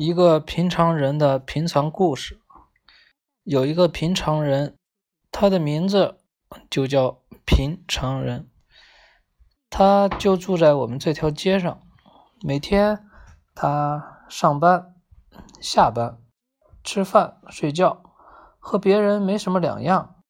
[0.00, 2.40] 一个平常人的平常故事。
[3.42, 4.74] 有一个平常人，
[5.30, 6.22] 他的名字
[6.70, 8.48] 就叫平常人，
[9.68, 11.82] 他就住在我们这条街上。
[12.40, 13.06] 每天
[13.54, 14.94] 他上班、
[15.60, 16.16] 下班、
[16.82, 18.02] 吃饭、睡觉，
[18.58, 20.22] 和别人没什么两样。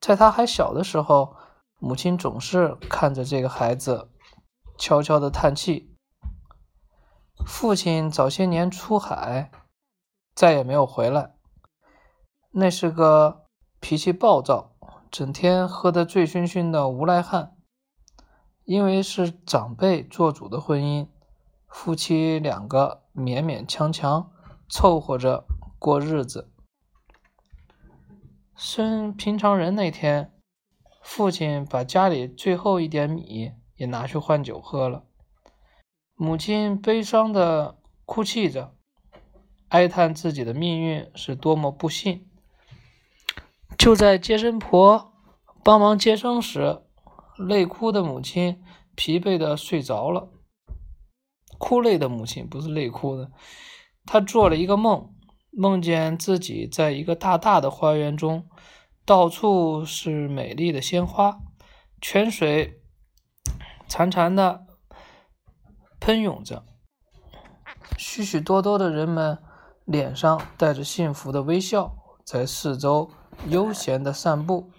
[0.00, 1.36] 在他还小的时候，
[1.78, 4.08] 母亲总是看着这个孩子，
[4.78, 5.89] 悄悄的叹气。
[7.46, 9.50] 父亲早些年出海，
[10.34, 11.34] 再也没有回来。
[12.52, 13.46] 那是个
[13.80, 14.76] 脾气暴躁、
[15.10, 17.56] 整天喝得醉醺醺的无赖汉。
[18.64, 21.08] 因为是长辈做主的婚姻，
[21.66, 24.30] 夫妻两个勉勉强强
[24.68, 25.44] 凑合着
[25.78, 26.52] 过日子。
[28.54, 30.38] 生平常人那天，
[31.02, 35.04] 父亲把家里最后一点米也拿去换酒喝了。
[36.22, 38.74] 母亲悲伤的哭泣着，
[39.68, 42.28] 哀叹自己的命运是多么不幸。
[43.78, 45.14] 就在接生婆
[45.64, 46.82] 帮忙接生时，
[47.38, 48.62] 累哭的母亲
[48.94, 50.28] 疲惫的睡着了。
[51.56, 53.32] 哭累的母亲不是累哭的，
[54.04, 55.14] 她做了一个梦，
[55.50, 58.46] 梦见自己在一个大大的花园中，
[59.06, 61.40] 到处是美丽的鲜花，
[61.98, 62.82] 泉水
[63.88, 64.66] 潺潺的。
[66.00, 66.64] 喷涌着，
[67.98, 69.38] 许许多多的人们
[69.84, 71.94] 脸上带着幸福的微笑，
[72.24, 73.10] 在四周
[73.48, 74.70] 悠闲的散步。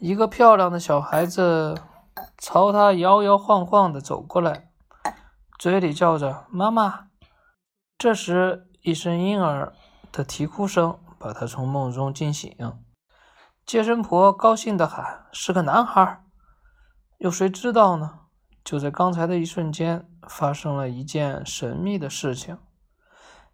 [0.00, 1.80] 一个漂亮的小孩子
[2.36, 4.70] 朝他摇摇晃晃的走过来，
[5.58, 7.08] 嘴里叫着“妈妈”。
[7.96, 9.72] 这时，一声婴儿
[10.12, 12.56] 的啼哭声把他从梦中惊醒。
[13.64, 16.24] 接生婆高兴地喊：“是个男孩！”
[17.18, 18.20] 有谁知道呢？
[18.68, 22.58] 就在刚才的一瞬间，发生了一件神秘的事情。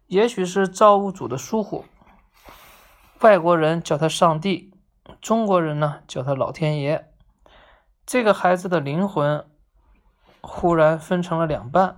[0.07, 1.85] 也许是造物主的疏忽，
[3.21, 4.73] 外国人叫他上帝，
[5.21, 7.13] 中国人呢叫他老天爷。
[8.05, 9.47] 这个孩子的灵魂
[10.41, 11.95] 忽然分成了两半，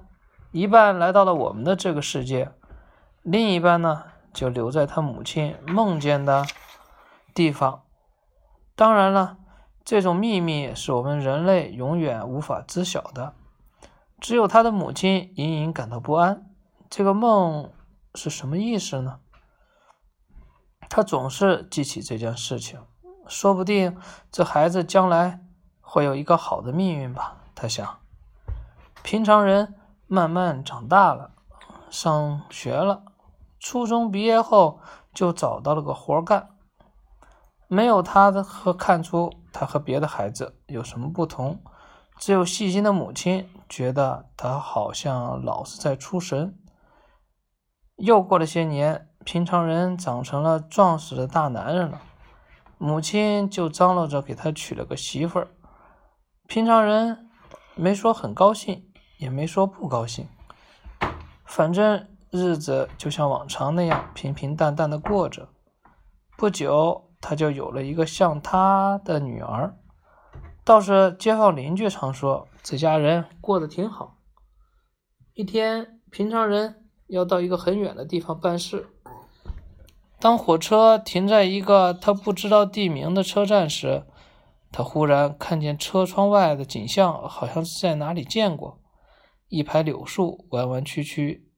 [0.52, 2.52] 一半来到了我们的这个世界，
[3.24, 6.46] 另一半呢就留在他母亲梦见的
[7.34, 7.82] 地方。
[8.76, 9.38] 当然了。
[9.88, 13.34] 这种秘密是我们人类永远无法知晓的，
[14.20, 16.46] 只有他的母亲隐隐感到不安。
[16.90, 17.72] 这个梦
[18.14, 19.22] 是什么意思呢？
[20.90, 22.82] 他总是记起这件事情，
[23.30, 23.96] 说不定
[24.30, 25.40] 这孩子将来
[25.80, 27.38] 会有一个好的命运吧。
[27.56, 28.00] 他想，
[29.04, 29.74] 平常人
[30.06, 31.32] 慢慢长大了，
[31.90, 33.04] 上学了，
[33.58, 34.82] 初中毕业后
[35.14, 36.50] 就找到了个活干。
[37.68, 41.62] 没有他的和看出他和别的孩子有什么不同，
[42.18, 46.58] 只有细心的母亲觉得他好像老是在出神。
[47.98, 52.02] 又过了些年，平常人长成了壮实的大男人了，
[52.78, 55.48] 母亲就张罗着给他娶了个媳妇儿。
[56.48, 57.30] 平常人
[57.76, 60.28] 没说很高兴，也没说不高兴，
[61.44, 65.50] 反正日子就像往常那样平平淡淡的过着。
[66.38, 67.07] 不久。
[67.20, 69.76] 他就有了一个像他的女儿，
[70.64, 74.18] 倒是街坊邻居常说这家人过得挺好。
[75.34, 78.88] 一天，平常人要到一个很远的地方办事，
[80.20, 84.06] 当火车停在一个他不知道地名的车站时，
[84.72, 88.82] 他忽然看见车窗外的景象，好像是在哪里见过。
[89.48, 91.50] 一排柳树弯弯曲曲，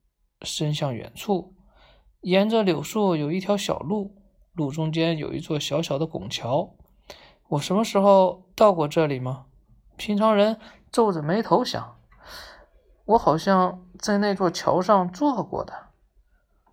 [0.44, 1.56] 伸向远处，
[2.22, 4.19] 沿着柳树有一条小路。
[4.54, 6.76] 路中间有一座小小的拱桥，
[7.50, 9.46] 我什么时候到过这里吗？
[9.96, 10.60] 平常人
[10.92, 11.98] 皱着眉头想，
[13.06, 15.74] 我好像在那座桥上坐过的。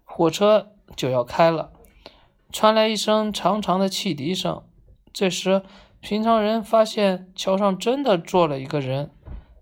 [0.04, 1.72] 火车就要开了，
[2.50, 4.62] 传来一声长长的汽笛声。
[5.12, 5.62] 这时，
[6.00, 9.10] 平常人发现桥上真的坐了一个人，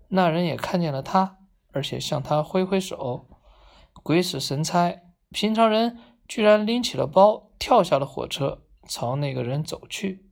[0.09, 1.37] 那人也看见了他，
[1.71, 3.27] 而且向他挥挥手。
[4.03, 5.01] 鬼使神差，
[5.31, 7.43] 平常人居然拎起了包。
[7.57, 10.29] 跳下了火车，朝那个人走去。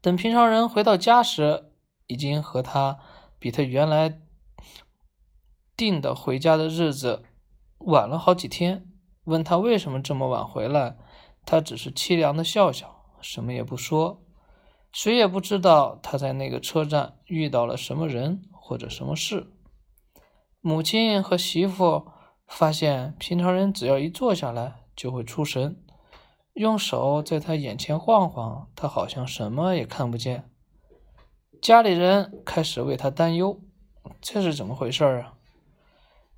[0.00, 1.72] 等平常人回到家时，
[2.06, 3.00] 已经和他
[3.38, 4.20] 比他原来
[5.76, 7.24] 定的回家的日子
[7.78, 8.86] 晚了好几天。
[9.24, 10.96] 问他为什么这么晚回来，
[11.44, 14.24] 他只是凄凉的笑笑，什么也不说。
[14.92, 19.52] 谁也不知道他在那个车站遇到了什么人或者什么事。
[20.60, 22.12] 母亲和媳妇
[22.48, 24.80] 发现，平常人只要一坐下来。
[24.98, 25.80] 就会出神，
[26.54, 30.50] 用手在他眼前晃晃，他好像什么也看不见。
[31.62, 33.60] 家里人开始为他担忧，
[34.20, 35.34] 这是怎么回事啊？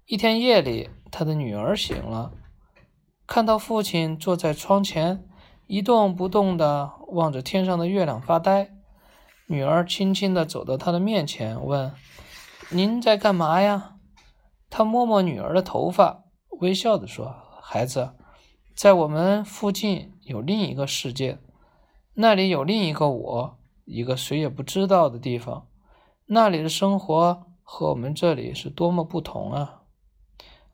[0.05, 2.33] 一天夜里，他的女儿醒了，
[3.27, 5.27] 看到父亲坐在窗前，
[5.67, 8.71] 一动不动地望着天上的月亮发呆。
[9.47, 11.91] 女儿轻轻地走到他的面前，问
[12.69, 13.95] ：“您在干嘛呀？”
[14.71, 16.25] 他摸摸女儿的头发，
[16.61, 18.15] 微笑地说：“孩子，
[18.75, 21.39] 在我们附近有另一个世界，
[22.15, 25.67] 那里有另一个我，一个谁也不知道的地方。
[26.27, 29.83] 那里的生活和我们这里是多么不同啊！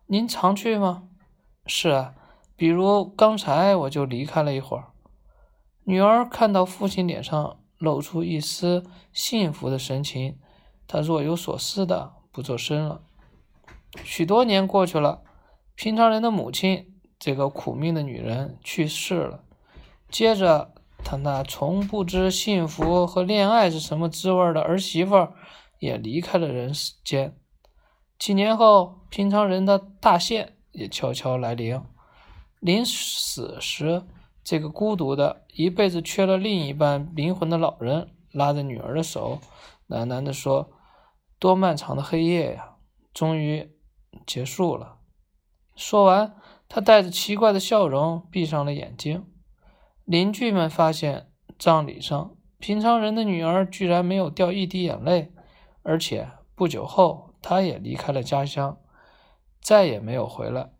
[0.06, 1.08] 您常去吗？
[1.66, 2.14] 是啊，
[2.54, 4.93] 比如刚才我就离开了一会儿。”
[5.84, 7.58] 女儿看到父亲脸上。
[7.78, 10.38] 露出一丝幸福的神情，
[10.87, 13.02] 他若有所思的不作声了。
[14.04, 15.22] 许多年过去了，
[15.75, 19.44] 平常人的母亲，这个苦命的女人去世了。
[20.10, 25.28] 接着，他那从不知幸福和恋爱是什么滋味的儿媳妇
[25.78, 27.37] 也离开了人世间。
[28.19, 31.81] 几年后，平常人的大限也悄悄来临。
[32.60, 34.02] 临死时。
[34.48, 39.40] 这个孤独的、一辈子缺了另一半灵魂的老人，拉着女儿的手，
[39.88, 40.70] 喃喃地说
[41.40, 42.76] ：“多漫长的黑夜呀，
[43.12, 43.69] 终于
[44.24, 44.98] 结束了。”
[45.76, 46.36] 说完，
[46.68, 49.26] 他带着奇怪的笑容闭上了眼睛。
[50.04, 55.32] 邻居们发现，葬礼上平常人的女儿居然没有掉一滴眼泪，
[55.82, 58.78] 而且不久后，她也离开了家乡，
[59.60, 60.70] 再也没有回来。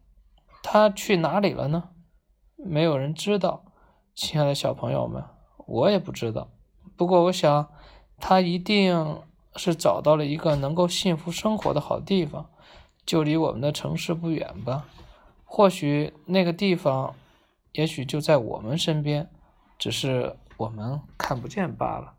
[0.63, 1.91] 她去哪里了呢？
[2.57, 3.65] 没有人知道，
[4.15, 5.23] 亲爱的小朋友们，
[5.67, 6.49] 我也不知道。
[6.97, 7.69] 不过，我想
[8.19, 9.21] 他一定
[9.57, 12.51] 是找到了一个能够幸福生活的好地方，
[13.07, 14.85] 就离我们的城市不远吧。
[15.45, 17.15] 或许那个地方，
[17.73, 19.31] 也许就在我们身边，
[19.79, 22.16] 只是我们看不见罢了。